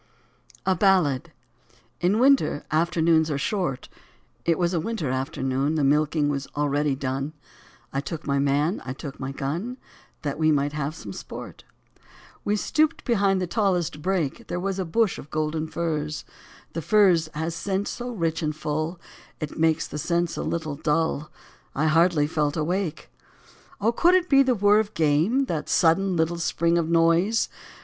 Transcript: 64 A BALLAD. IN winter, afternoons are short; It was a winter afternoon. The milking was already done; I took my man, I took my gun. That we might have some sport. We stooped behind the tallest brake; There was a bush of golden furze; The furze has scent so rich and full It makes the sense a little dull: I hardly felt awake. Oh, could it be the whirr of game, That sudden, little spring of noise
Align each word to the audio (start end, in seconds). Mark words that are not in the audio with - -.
64 0.65 0.73
A 0.73 0.75
BALLAD. 0.77 1.31
IN 1.99 2.17
winter, 2.17 2.63
afternoons 2.71 3.29
are 3.29 3.37
short; 3.37 3.87
It 4.45 4.57
was 4.57 4.73
a 4.73 4.79
winter 4.79 5.11
afternoon. 5.11 5.75
The 5.75 5.83
milking 5.83 6.27
was 6.27 6.47
already 6.57 6.95
done; 6.95 7.33
I 7.93 7.99
took 8.01 8.25
my 8.25 8.39
man, 8.39 8.81
I 8.83 8.93
took 8.93 9.19
my 9.19 9.31
gun. 9.31 9.77
That 10.23 10.39
we 10.39 10.51
might 10.51 10.73
have 10.73 10.95
some 10.95 11.13
sport. 11.13 11.65
We 12.43 12.55
stooped 12.55 13.05
behind 13.05 13.39
the 13.39 13.45
tallest 13.45 14.01
brake; 14.01 14.47
There 14.47 14.59
was 14.59 14.79
a 14.79 14.85
bush 14.85 15.19
of 15.19 15.29
golden 15.29 15.67
furze; 15.67 16.25
The 16.73 16.81
furze 16.81 17.29
has 17.35 17.53
scent 17.53 17.87
so 17.87 18.09
rich 18.09 18.41
and 18.41 18.55
full 18.55 18.99
It 19.39 19.59
makes 19.59 19.85
the 19.87 19.99
sense 19.99 20.35
a 20.35 20.41
little 20.41 20.73
dull: 20.77 21.29
I 21.75 21.85
hardly 21.85 22.25
felt 22.25 22.57
awake. 22.57 23.11
Oh, 23.79 23.91
could 23.91 24.15
it 24.15 24.27
be 24.29 24.41
the 24.41 24.55
whirr 24.55 24.79
of 24.79 24.95
game, 24.95 25.45
That 25.45 25.69
sudden, 25.69 26.15
little 26.17 26.39
spring 26.39 26.79
of 26.79 26.89
noise 26.89 27.49